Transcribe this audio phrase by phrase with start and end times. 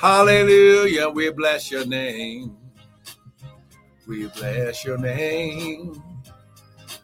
[0.00, 1.10] Hallelujah.
[1.10, 2.56] We bless your name.
[4.08, 6.02] We bless your name.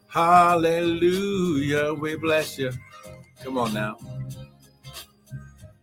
[0.09, 1.93] Hallelujah.
[1.93, 2.73] We bless you.
[3.45, 3.99] Come on now.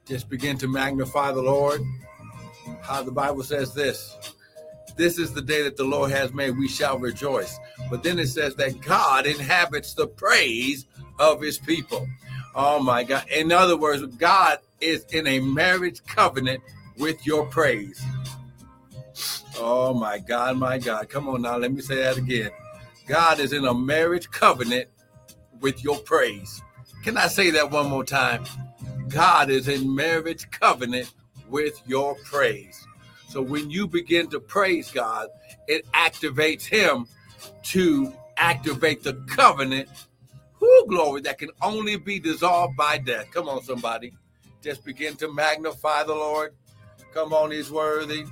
[0.08, 1.82] Just begin to magnify the Lord.
[2.82, 4.18] How the Bible says this
[4.96, 7.60] This is the day that the Lord has made, we shall rejoice.
[7.92, 10.88] But then it says that God inhabits the praise
[11.20, 12.08] of his people.
[12.56, 13.28] Oh my God.
[13.30, 16.64] In other words, God is in a marriage covenant
[16.98, 18.02] with your praise.
[19.58, 21.10] Oh my God, my God.
[21.10, 22.52] Come on now, let me say that again.
[23.08, 24.90] God is in a marriage covenant
[25.60, 26.62] with your praise.
[27.04, 28.46] Can I say that one more time?
[29.10, 31.12] God is in marriage covenant
[31.50, 32.88] with your praise.
[33.28, 35.28] So when you begin to praise God,
[35.68, 37.08] it activates Him
[37.64, 39.90] to activate the covenant.
[40.54, 43.30] Who glory that can only be dissolved by death.
[43.32, 44.14] Come on, somebody.
[44.62, 46.54] Just begin to magnify the Lord.
[47.14, 48.26] Come on, He's worthy.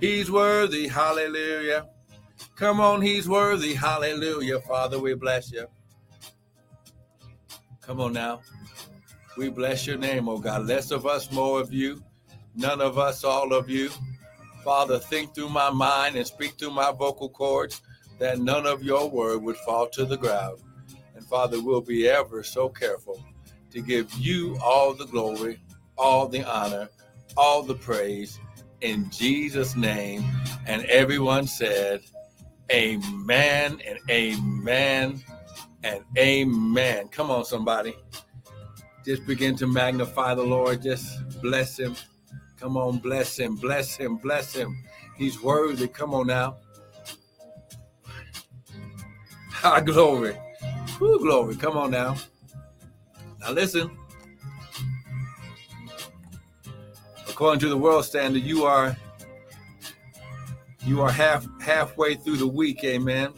[0.00, 0.88] He's worthy.
[0.88, 1.88] Hallelujah.
[2.56, 3.74] Come on, He's worthy.
[3.74, 4.60] Hallelujah.
[4.60, 5.66] Father, we bless you.
[7.82, 8.40] Come on now.
[9.36, 10.66] We bless your name, oh God.
[10.66, 12.02] Less of us, more of you.
[12.56, 13.90] None of us, all of you.
[14.64, 17.80] Father, think through my mind and speak through my vocal cords
[18.18, 20.58] that none of your word would fall to the ground.
[21.14, 23.22] And Father, we'll be ever so careful
[23.70, 25.60] to give you all the glory,
[25.96, 26.88] all the honor,
[27.38, 28.40] all the praise
[28.80, 30.24] in Jesus' name.
[30.66, 32.00] And everyone said,
[32.70, 35.22] Amen and amen
[35.84, 37.08] and amen.
[37.08, 37.94] Come on, somebody.
[39.04, 40.82] Just begin to magnify the Lord.
[40.82, 41.94] Just bless him.
[42.58, 44.76] Come on, bless him, bless him, bless him.
[45.16, 45.88] He's worthy.
[45.88, 46.56] Come on now.
[49.50, 50.36] High glory.
[50.98, 51.56] Who glory.
[51.56, 52.16] Come on now.
[53.40, 53.96] Now listen.
[57.38, 58.96] According to the world standard, you are
[60.84, 63.32] you are half halfway through the week, amen.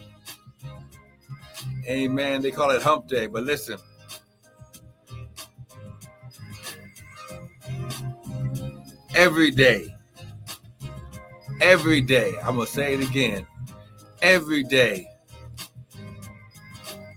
[1.85, 2.41] Amen.
[2.41, 3.77] They call it hump day, but listen.
[9.15, 9.95] Every day,
[11.61, 13.47] every day, I'm going to say it again.
[14.23, 15.09] Every day,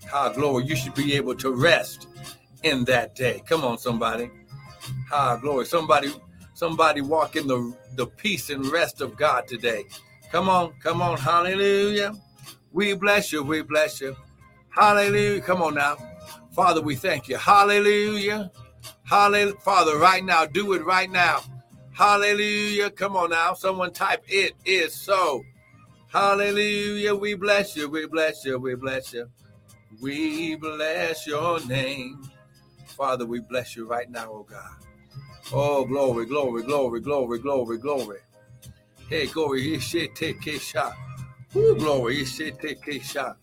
[0.03, 2.07] how glory, you should be able to rest
[2.63, 3.41] in that day.
[3.47, 4.29] Come on, somebody.
[5.09, 5.65] High glory.
[5.65, 6.11] Somebody,
[6.63, 9.83] somebody walk in the, the peace and rest of God today.
[10.31, 12.13] Come on, come on, hallelujah.
[12.71, 14.15] We bless you, we bless you.
[14.69, 15.41] Hallelujah.
[15.41, 15.97] Come on now.
[16.53, 17.35] Father, we thank you.
[17.35, 18.49] Hallelujah.
[19.03, 19.57] Hallelujah.
[19.59, 21.41] Father, right now, do it right now.
[21.91, 22.89] Hallelujah.
[22.91, 23.53] Come on now.
[23.55, 25.43] Someone type, it is so.
[26.07, 27.13] Hallelujah.
[27.13, 27.89] We bless you.
[27.89, 28.57] We bless you.
[28.57, 29.29] We bless you.
[30.01, 32.29] We bless your name.
[32.85, 34.77] Father, we bless you right now, oh God.
[35.55, 38.19] Oh, glory, glory, glory, glory, glory, glory.
[39.07, 39.77] Hey, glory.
[39.79, 40.95] Take a shot.
[41.53, 42.21] Glory.
[42.21, 43.37] Ish take a shot.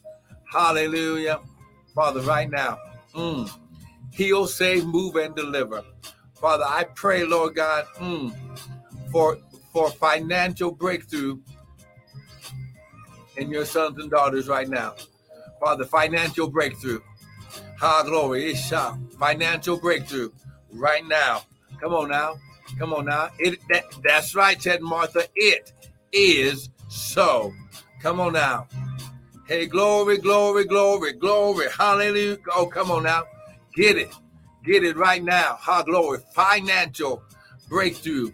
[0.53, 1.39] Hallelujah.
[1.95, 2.79] Father, right now,
[3.15, 3.49] mm,
[4.13, 5.85] heal, save, move, and deliver.
[6.35, 8.35] Father, I pray, Lord God, mm,
[9.13, 9.39] for
[9.73, 11.39] for financial breakthrough
[13.37, 14.97] in your sons and daughters right now.
[15.61, 17.01] Father, financial breakthrough.
[17.79, 18.99] Ha glory, Isha.
[19.19, 20.31] Financial breakthrough
[20.73, 21.43] right now.
[21.81, 22.35] Come on now.
[22.79, 23.31] Come on now.
[23.39, 25.27] It that, that's right, said Martha.
[25.35, 25.73] It
[26.13, 27.53] is so.
[28.03, 28.67] Come on now.
[29.47, 31.67] Hey, glory, glory, glory, glory.
[31.77, 32.39] Hallelujah.
[32.55, 33.25] Oh, come on now.
[33.75, 34.13] Get it.
[34.65, 35.57] Get it right now.
[35.59, 36.21] Ha, glory.
[36.35, 37.23] Financial
[37.69, 38.31] breakthrough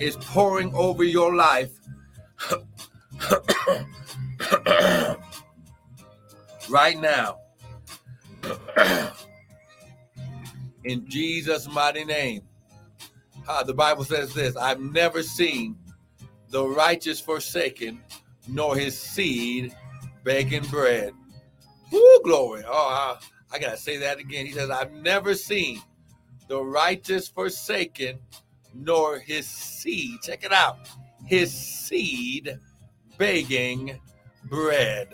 [0.00, 1.70] is pouring over your life.
[6.68, 7.38] right now.
[10.84, 12.42] In Jesus' mighty name.
[13.46, 15.76] Ha, the Bible says this I've never seen
[16.50, 18.00] the righteous forsaken,
[18.46, 19.74] nor his seed
[20.24, 21.14] begging bread.
[21.90, 22.62] Woo, glory.
[22.66, 24.46] Oh, I, I got to say that again.
[24.46, 25.82] He says, I've never seen
[26.48, 28.18] the righteous forsaken,
[28.74, 30.20] nor his seed.
[30.22, 30.78] Check it out.
[31.26, 32.58] His seed
[33.18, 34.00] begging
[34.44, 35.08] bread.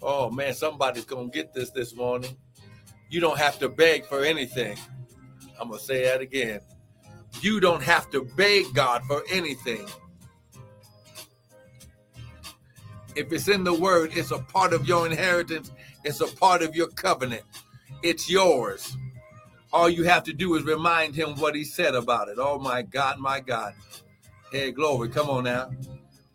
[0.00, 2.36] Oh, man, somebody's going to get this this morning.
[3.08, 4.76] You don't have to beg for anything.
[5.60, 6.60] I'm going to say that again.
[7.42, 9.86] You don't have to beg God for anything.
[13.16, 15.72] If it's in the word, it's a part of your inheritance,
[16.04, 17.42] it's a part of your covenant.
[18.02, 18.96] It's yours.
[19.72, 22.36] All you have to do is remind him what he said about it.
[22.38, 23.74] Oh my God, my God.
[24.52, 25.70] Hey, glory, come on now.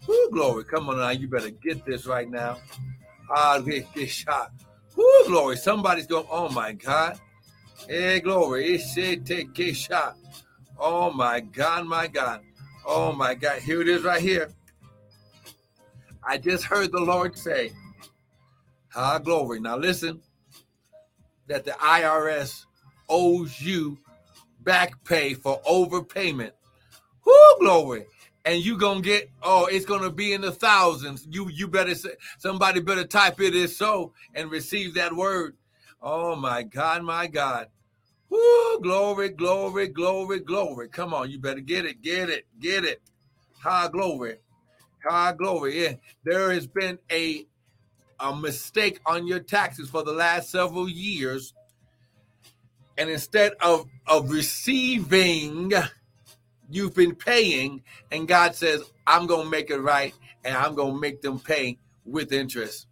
[0.07, 1.09] Woo, glory, come on now.
[1.09, 2.57] You better get this right now.
[3.29, 3.59] Ah,
[3.95, 4.51] get, shot.
[4.95, 5.55] Woo, glory.
[5.57, 7.19] Somebody's going, oh my God.
[7.87, 8.75] Hey, glory.
[8.75, 10.17] It said take a shot.
[10.79, 12.41] Oh my God, my God.
[12.85, 13.59] Oh my God.
[13.59, 14.49] Here it is right here.
[16.23, 17.71] I just heard the Lord say,
[18.95, 19.59] Ah, glory.
[19.59, 20.21] Now listen,
[21.47, 22.65] that the IRS
[23.09, 23.97] owes you
[24.61, 26.51] back pay for overpayment.
[27.25, 28.05] Whoo, glory.
[28.45, 31.27] And you gonna get, oh, it's gonna be in the thousands.
[31.29, 35.55] You you better say somebody better type it is so and receive that word.
[36.01, 37.67] Oh my God, my God.
[38.29, 40.89] Whoo, glory, glory, glory, glory.
[40.89, 43.01] Come on, you better get it, get it, get it.
[43.59, 44.37] High glory.
[45.03, 45.83] High glory.
[45.83, 45.93] Yeah.
[46.23, 47.47] There has been a
[48.19, 51.53] a mistake on your taxes for the last several years.
[52.97, 55.71] And instead of, of receiving,
[56.69, 60.95] you've been paying, and God says, I'm going to make it right, and I'm going
[60.95, 62.87] to make them pay with interest,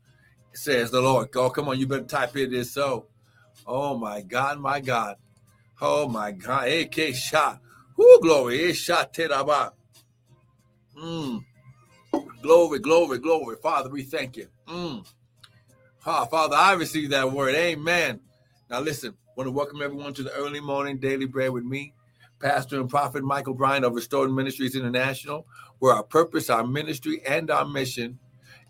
[0.53, 1.29] says the Lord.
[1.35, 3.07] Oh, come on, you better type it is so.
[3.65, 5.15] Oh, my God, my God.
[5.81, 6.67] Oh, my God.
[6.67, 7.61] AK shot.
[7.95, 8.73] Who glory.
[8.73, 9.71] Shot teraba.
[10.97, 11.43] Mm.
[12.41, 13.57] Glory, glory, glory.
[13.61, 14.47] Father, we thank you.
[14.67, 15.05] Mm.
[15.99, 17.55] Father, I receive that word.
[17.55, 18.19] Amen.
[18.69, 21.93] Now listen, want to welcome everyone to the early morning daily bread with me,
[22.39, 25.47] Pastor and Prophet Michael Bryan of Restored Ministries International,
[25.79, 28.19] where our purpose, our ministry, and our mission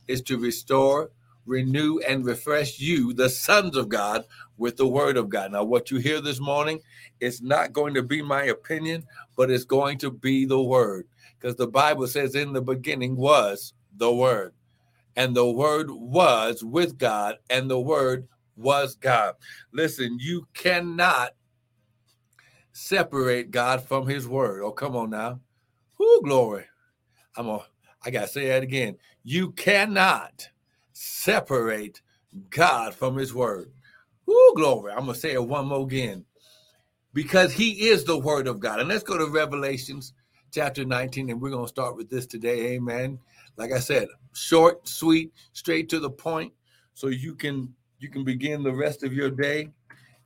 [0.08, 1.12] is to restore,
[1.46, 4.26] renew, and refresh you, the sons of God,
[4.58, 5.52] with the word of God.
[5.52, 6.80] Now, what you hear this morning
[7.20, 9.04] is not going to be my opinion,
[9.36, 11.08] but it's going to be the word.
[11.38, 14.54] Because the Bible says, in the beginning was the word
[15.16, 19.36] and the word was with God, and the word was God.
[19.72, 21.32] Listen, you cannot
[22.74, 24.62] separate God from his word.
[24.64, 25.40] Oh, come on now.
[25.98, 26.66] Whoo, glory.
[27.38, 27.66] I'm a
[28.04, 28.98] I gotta say that again.
[29.24, 30.48] You cannot
[30.94, 32.02] separate
[32.50, 33.72] God from his word.
[34.26, 34.92] Whoo, glory.
[34.92, 36.26] I'm gonna say it one more again.
[37.14, 38.80] Because he is the word of God.
[38.80, 40.14] And let's go to Revelations
[40.52, 42.74] chapter 19, and we're gonna start with this today.
[42.74, 43.20] Amen.
[43.58, 46.54] Like I said, short, sweet, straight to the point,
[46.94, 49.70] so you can you can begin the rest of your day.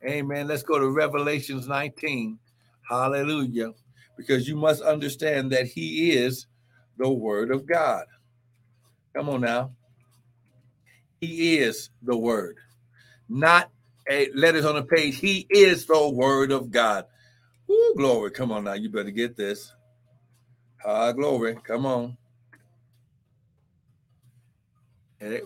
[0.04, 0.48] Amen.
[0.48, 2.38] Let's go to Revelations 19.
[2.88, 3.72] Hallelujah.
[4.16, 6.46] Because you must understand that he is
[6.96, 8.04] the word of God.
[9.14, 9.72] Come on now.
[11.20, 12.56] He is the word,
[13.28, 13.70] not
[14.34, 15.18] letters on a page.
[15.18, 17.06] He is the word of God.
[17.70, 18.30] Ooh, glory.
[18.30, 18.74] Come on now.
[18.74, 19.72] You better get this.
[20.84, 21.56] Ah, glory.
[21.62, 22.16] Come on.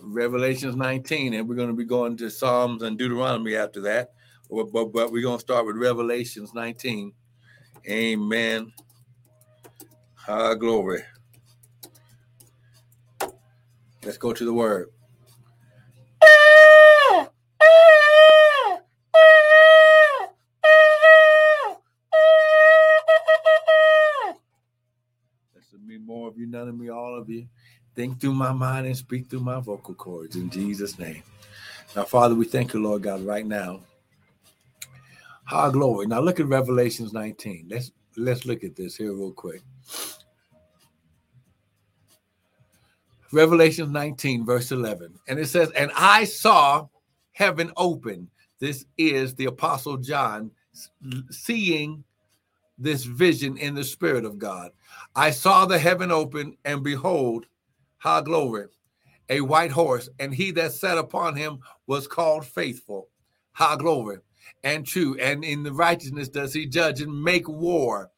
[0.01, 4.13] Revelations 19, and we're going to be going to Psalms and Deuteronomy after that.
[4.49, 7.11] But, but, but we're going to start with Revelations 19.
[7.89, 8.73] Amen.
[10.27, 11.03] Ah, glory.
[14.03, 14.89] Let's go to the word.
[26.55, 27.45] None of me, all of you
[27.95, 31.21] think through my mind and speak through my vocal cords in Jesus' name.
[31.95, 33.81] Now, Father, we thank you, Lord God, right now.
[35.43, 36.07] High glory.
[36.07, 37.67] Now look at Revelations 19.
[37.69, 39.61] Let's let's look at this here real quick.
[43.31, 45.13] Revelation 19, verse 11.
[45.27, 46.87] And it says, And I saw
[47.33, 48.29] heaven open.
[48.59, 50.51] This is the Apostle John
[51.29, 52.03] seeing
[52.77, 54.71] this vision in the Spirit of God.
[55.15, 57.45] I saw the heaven open, and behold,
[57.97, 58.67] high glory,
[59.29, 63.09] a white horse, and he that sat upon him was called faithful.
[63.53, 64.17] high glory,
[64.63, 68.11] and true, and in the righteousness does he judge and make war.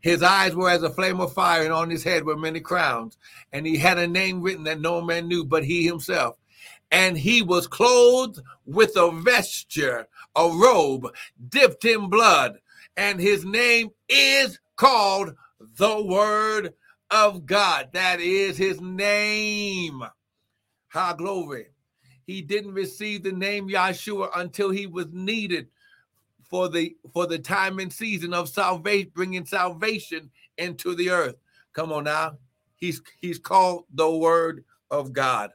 [0.00, 3.16] His eyes were as a flame of fire, and on his head were many crowns.
[3.52, 6.36] And he had a name written that no man knew but he himself.
[6.90, 11.06] And he was clothed with a vesture, a robe
[11.48, 12.58] dipped in blood.
[12.96, 15.34] And his name is called
[15.78, 16.74] the Word
[17.10, 17.88] of God.
[17.92, 20.02] That is his name.
[20.88, 21.68] High glory.
[22.24, 25.68] He didn't receive the name Yahshua until he was needed
[26.44, 31.36] for the for the time and season of salvation, bringing salvation into the earth.
[31.72, 32.38] Come on now.
[32.76, 35.50] He's he's called the word of God.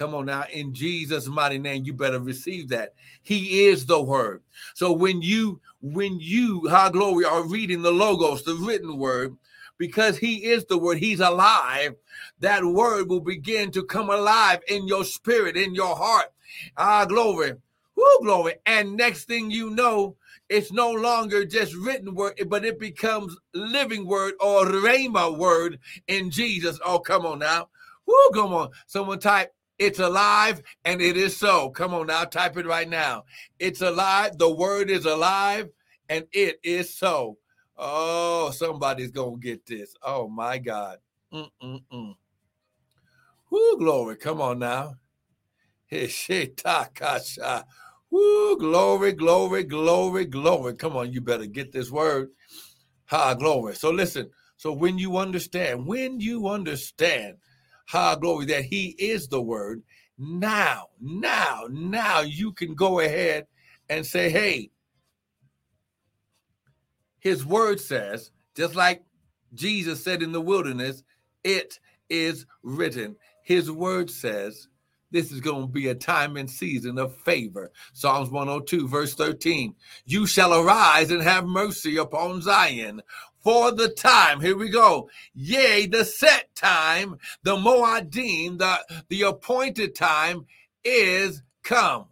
[0.00, 2.94] Come on now, in Jesus' mighty name, you better receive that.
[3.20, 4.40] He is the word.
[4.72, 9.36] So when you when you, high glory, are reading the logos, the written word,
[9.76, 11.96] because he is the word, he's alive,
[12.38, 16.32] that word will begin to come alive in your spirit, in your heart.
[16.78, 17.52] Ah, glory.
[17.94, 18.54] Woo, glory.
[18.64, 20.16] And next thing you know,
[20.48, 25.78] it's no longer just written word, but it becomes living word or rhema word
[26.08, 26.80] in Jesus.
[26.86, 27.68] Oh, come on now.
[28.06, 28.70] Woo, come on.
[28.86, 31.70] Someone type, it's alive and it is so.
[31.70, 33.24] Come on now, type it right now.
[33.58, 34.36] It's alive.
[34.38, 35.70] The word is alive
[36.08, 37.38] and it is so.
[37.78, 39.94] Oh, somebody's gonna get this.
[40.02, 40.98] Oh my God.
[41.32, 42.14] Mm-mm-mm.
[43.50, 44.16] Woo, glory.
[44.16, 44.96] Come on now.
[48.10, 50.74] Woo, glory, glory, glory, glory.
[50.74, 52.28] Come on, you better get this word.
[53.06, 53.74] Ha, glory.
[53.76, 54.30] So listen.
[54.56, 57.36] So when you understand, when you understand,
[57.90, 59.82] ha, glory, that He is the Word,
[60.16, 63.46] now, now, now you can go ahead
[63.88, 64.70] and say, hey,
[67.18, 69.02] His Word says, just like
[69.54, 71.02] Jesus said in the wilderness,
[71.42, 73.16] it is written.
[73.42, 74.68] His Word says,
[75.10, 77.70] this is going to be a time and season of favor.
[77.92, 79.74] Psalms 102, verse 13.
[80.04, 83.02] You shall arise and have mercy upon Zion
[83.38, 84.40] for the time.
[84.40, 85.10] Here we go.
[85.34, 90.46] Yea, the set time, the Moadim, the, the appointed time
[90.84, 92.06] is come.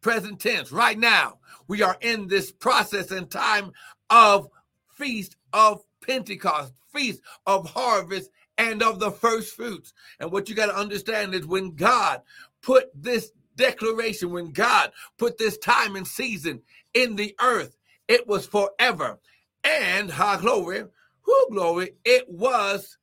[0.00, 1.38] Present tense, right now.
[1.68, 3.72] We are in this process and time
[4.10, 4.48] of
[4.90, 9.92] feast of Pentecost, feast of harvest and of the first fruits.
[10.20, 12.22] And what you got to understand is when God
[12.62, 16.62] put this declaration, when God put this time and season
[16.94, 17.76] in the earth,
[18.08, 19.18] it was forever.
[19.64, 20.84] And high glory,
[21.22, 22.98] who glory, it was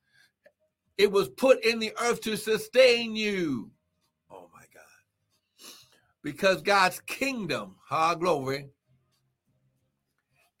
[0.98, 3.70] it was put in the earth to sustain you.
[4.30, 5.66] Oh my God.
[6.22, 8.68] Because God's kingdom, high glory,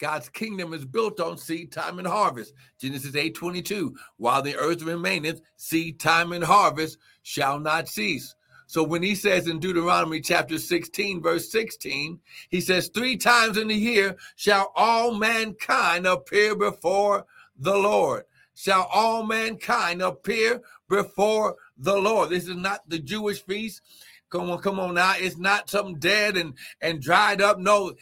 [0.00, 2.54] God's kingdom is built on seed time and harvest.
[2.78, 3.94] Genesis 8 22.
[4.16, 8.34] While the earth remaineth, seed time and harvest shall not cease.
[8.66, 13.68] So when he says in Deuteronomy chapter 16, verse 16, he says, Three times in
[13.68, 17.26] the year shall all mankind appear before
[17.58, 18.24] the Lord.
[18.54, 22.30] Shall all mankind appear before the Lord.
[22.30, 23.82] This is not the Jewish feast.
[24.30, 25.14] Come on, come on now.
[25.18, 27.58] It's not something dead and, and dried up.
[27.58, 27.94] No,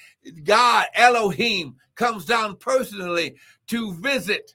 [0.44, 3.36] God, Elohim, comes down personally
[3.68, 4.54] to visit.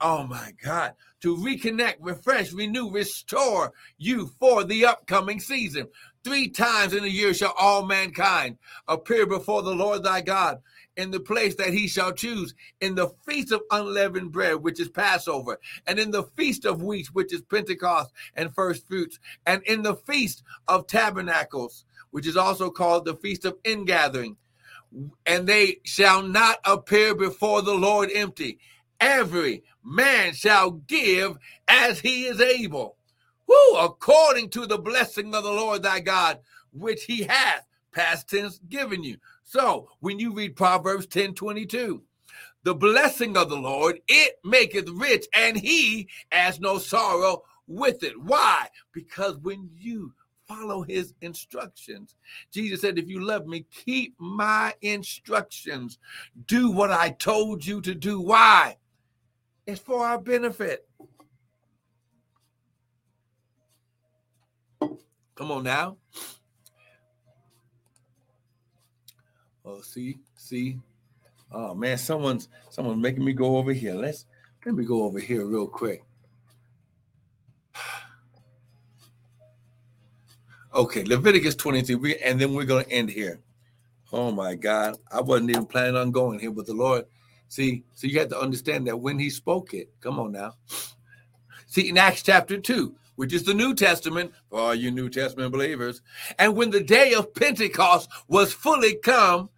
[0.00, 5.88] Oh my God, to reconnect, refresh, renew, restore you for the upcoming season.
[6.22, 10.60] Three times in a year shall all mankind appear before the Lord thy God
[10.98, 14.88] in the place that he shall choose, in the feast of unleavened bread, which is
[14.88, 19.82] Passover, and in the feast of weeks, which is Pentecost and first fruits, and in
[19.82, 24.36] the feast of tabernacles, which is also called the feast of ingathering.
[25.24, 28.58] And they shall not appear before the Lord empty.
[29.00, 31.38] Every man shall give
[31.68, 32.96] as he is able.
[33.46, 36.40] Who, according to the blessing of the Lord thy God,
[36.72, 39.16] which he hath, past tense, given you.
[39.48, 42.02] So when you read Proverbs 10 22,
[42.64, 48.12] the blessing of the Lord, it maketh rich, and he has no sorrow with it.
[48.20, 48.68] Why?
[48.92, 50.12] Because when you
[50.46, 52.14] follow his instructions,
[52.52, 55.98] Jesus said, If you love me, keep my instructions.
[56.44, 58.20] Do what I told you to do.
[58.20, 58.76] Why?
[59.66, 60.86] It's for our benefit.
[65.34, 65.96] Come on now.
[69.68, 70.78] Oh, see, see.
[71.52, 73.94] Oh man, someone's someone's making me go over here.
[73.94, 74.24] Let's
[74.64, 76.02] let me go over here real quick.
[80.74, 83.40] Okay, Leviticus 23, and then we're gonna end here.
[84.10, 87.04] Oh my God, I wasn't even planning on going here, but the Lord,
[87.48, 90.54] see, so you have to understand that when He spoke it, come on now.
[91.66, 95.52] See, in Acts chapter 2, which is the New Testament for all you New Testament
[95.52, 96.00] believers,
[96.38, 99.50] and when the day of Pentecost was fully come,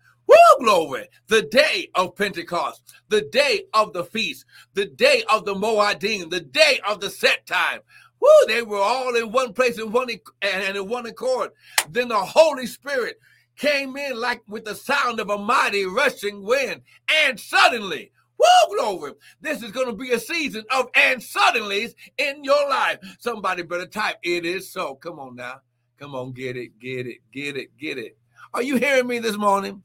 [0.61, 1.09] glory.
[1.27, 6.41] The day of Pentecost, the day of the feast, the day of the Moadim, the
[6.41, 7.81] day of the set time.
[8.21, 10.11] Woo, they were all in one place in one
[10.43, 11.51] and in one accord.
[11.89, 13.19] Then the Holy Spirit
[13.57, 16.83] came in like with the sound of a mighty rushing wind,
[17.27, 22.45] and suddenly, woo, glory, this is going to be a season of and suddenlies in
[22.45, 22.99] your life.
[23.19, 24.95] Somebody better type, it is so.
[24.95, 25.61] Come on now.
[25.99, 28.17] Come on, get it, get it, get it, get it.
[28.55, 29.83] Are you hearing me this morning?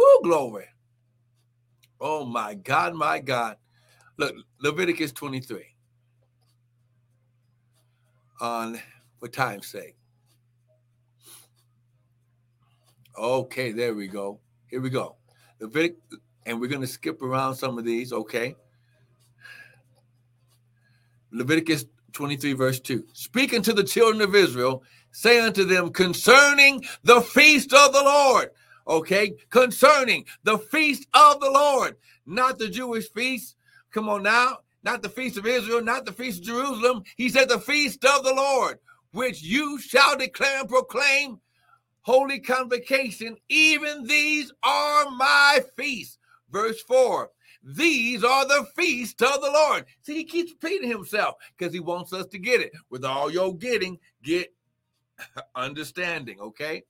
[0.00, 0.64] Whoo, glory.
[2.00, 3.56] Oh my God, my God.
[4.16, 5.62] Look, Leviticus 23.
[8.40, 8.80] On
[9.18, 9.96] for time's sake.
[13.18, 14.40] Okay, there we go.
[14.68, 15.16] Here we go.
[15.60, 15.96] Levitic,
[16.46, 18.56] and we're going to skip around some of these, okay?
[21.30, 23.04] Leviticus 23, verse 2.
[23.12, 28.50] Speaking to the children of Israel, say unto them concerning the feast of the Lord
[28.90, 33.56] okay, concerning the feast of the Lord, not the Jewish feast.
[33.92, 37.04] Come on now, not the feast of Israel, not the feast of Jerusalem.
[37.16, 38.78] He said, the feast of the Lord,
[39.12, 41.40] which you shall declare and proclaim
[42.02, 43.36] holy convocation.
[43.48, 46.18] Even these are my feasts.
[46.50, 47.30] Verse 4
[47.62, 49.84] These are the feasts of the Lord.
[50.02, 52.72] See, he keeps repeating himself because he wants us to get it.
[52.90, 54.52] With all your getting, get
[55.54, 56.82] understanding, okay?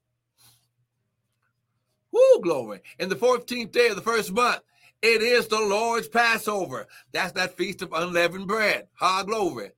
[2.12, 2.80] Woo, glory.
[2.98, 4.60] In the 14th day of the first month,
[5.02, 6.86] it is the Lord's Passover.
[7.12, 8.88] That's that feast of unleavened bread.
[8.94, 9.70] Ha, glory.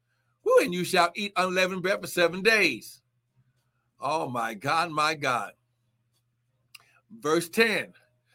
[0.45, 3.01] Woo, and you shall eat unleavened bread for seven days.
[4.01, 5.53] Oh, my God, my God.
[7.21, 7.93] Verse 10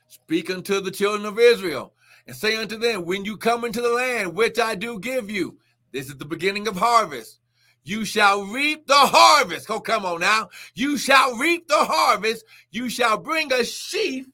[0.07, 1.93] Speak unto the children of Israel
[2.25, 5.57] and say unto them, When you come into the land which I do give you,
[5.91, 7.39] this is the beginning of harvest.
[7.88, 9.70] You shall reap the harvest.
[9.70, 10.50] Oh, come on now.
[10.75, 12.44] You shall reap the harvest.
[12.70, 14.25] You shall bring a sheaf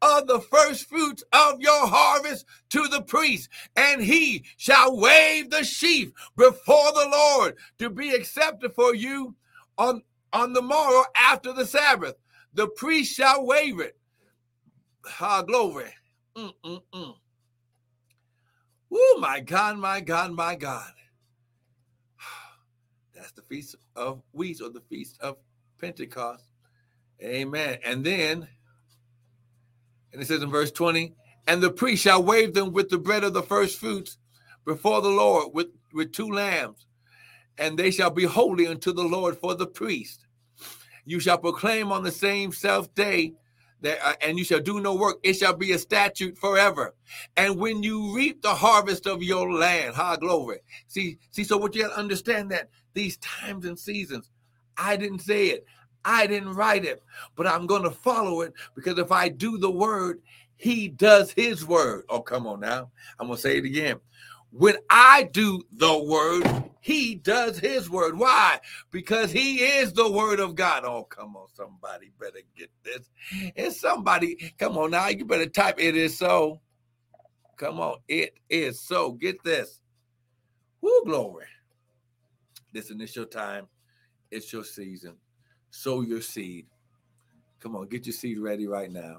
[0.00, 5.64] of the first fruits of your harvest to the priest, and he shall wave the
[5.64, 9.34] sheaf before the Lord to be accepted for you
[9.78, 12.14] on, on the morrow after the Sabbath.
[12.54, 13.96] The priest shall wave it.
[15.20, 15.92] Ah, glory.
[16.36, 17.14] Mm-mm-mm.
[18.92, 20.92] Oh, my God, my God, my God.
[23.22, 25.36] That's the Feast of Weeks or the Feast of
[25.80, 26.42] Pentecost.
[27.22, 27.78] Amen.
[27.84, 28.48] And then
[30.12, 31.14] and it says in verse 20,
[31.46, 34.18] and the priest shall wave them with the bread of the first fruits
[34.64, 36.84] before the Lord with, with two lambs,
[37.58, 40.26] and they shall be holy unto the Lord for the priest.
[41.04, 43.34] You shall proclaim on the same self day
[43.82, 45.18] that, uh, and you shall do no work.
[45.22, 46.94] It shall be a statute forever.
[47.36, 50.60] And when you reap the harvest of your land, high glory.
[50.88, 51.44] See, see.
[51.44, 54.30] So what you got to understand that these times and seasons,
[54.76, 55.66] I didn't say it.
[56.04, 57.02] I didn't write it,
[57.36, 60.20] but I'm to follow it because if I do the word,
[60.56, 62.04] he does his word.
[62.08, 62.90] Oh, come on now.
[63.18, 63.98] I'm to say it again.
[64.52, 68.18] When I do the word, he does his word.
[68.18, 68.60] Why?
[68.90, 70.84] Because he is the word of God.
[70.84, 71.48] Oh, come on.
[71.54, 73.10] Somebody better get this.
[73.56, 75.08] And somebody, come on now.
[75.08, 76.60] You better type, it is so.
[77.56, 77.96] Come on.
[78.08, 79.12] It is so.
[79.12, 79.80] Get this.
[80.80, 81.46] Woo, glory.
[82.74, 83.68] It's your time.
[84.30, 85.16] It's your season
[85.72, 86.66] sow your seed.
[87.60, 89.18] Come on, get your seed ready right now.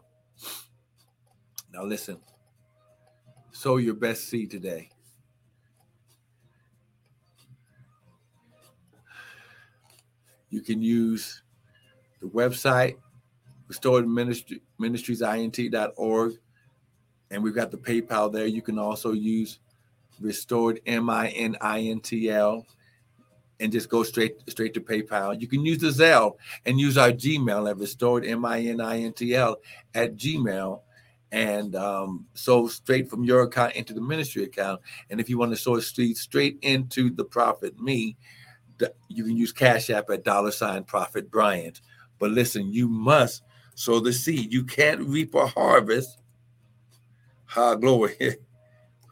[1.73, 2.19] Now, listen,
[3.51, 4.89] sow your best seed today.
[10.53, 11.41] You can use
[12.21, 12.97] the website,
[13.67, 14.13] restored and
[17.43, 18.45] we've got the PayPal there.
[18.45, 19.57] You can also use
[20.21, 22.67] restored M I N I N T L
[23.59, 25.41] and just go straight straight to PayPal.
[25.41, 26.35] You can use the Zelle
[26.67, 29.57] and use our Gmail at restored M I N I N T L
[29.95, 30.81] at Gmail,
[31.31, 34.81] and um, so straight from your account into the ministry account.
[35.09, 38.17] And if you want to sow straight straight into the prophet me,
[39.07, 41.81] you can use Cash App at dollar sign prophet Bryant.
[42.19, 43.43] But listen, you must
[43.75, 44.53] sow the seed.
[44.53, 46.19] You can't reap a harvest.
[47.45, 48.15] Ha, glory.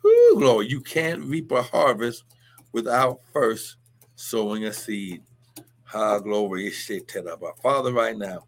[0.04, 0.68] Woo, glory.
[0.68, 2.24] You can't reap a harvest
[2.72, 3.78] without first
[4.16, 5.22] sowing a seed.
[5.86, 6.72] Ha, glory.
[7.62, 8.46] Father, right now,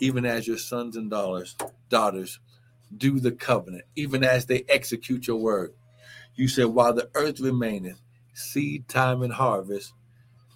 [0.00, 1.56] even as your sons and daughters,
[1.88, 2.40] daughters
[2.96, 5.72] do the covenant, even as they execute your word,
[6.34, 8.00] you said, while the earth remaineth,
[8.34, 9.92] seed time and harvest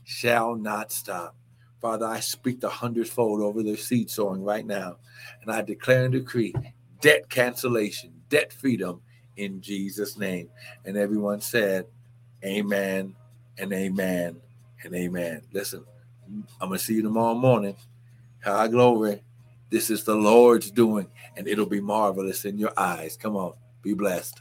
[0.05, 1.35] shall not stop.
[1.81, 4.97] Father, I speak the hundredfold over their seed sowing right now,
[5.43, 6.55] and I declare and decree
[7.01, 9.03] debt cancellation, debt freedom
[9.37, 10.49] in Jesus' name.
[10.85, 11.87] And everyone said,
[12.45, 13.15] Amen
[13.59, 14.41] and amen
[14.83, 15.43] and amen.
[15.53, 15.85] Listen,
[16.61, 17.77] I'm going to see you tomorrow morning.
[18.43, 19.23] High glory.
[19.71, 23.17] This is the Lord's doing, and it'll be marvelous in your eyes.
[23.17, 24.41] Come on, be blessed.